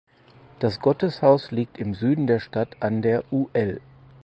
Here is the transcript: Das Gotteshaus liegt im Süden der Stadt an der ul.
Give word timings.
Das 0.57 0.79
Gotteshaus 0.79 1.51
liegt 1.51 1.77
im 1.77 1.93
Süden 1.93 2.25
der 2.25 2.39
Stadt 2.39 2.77
an 2.81 3.03
der 3.03 3.23
ul. 3.31 3.81